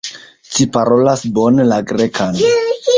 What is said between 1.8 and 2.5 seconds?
Grekan.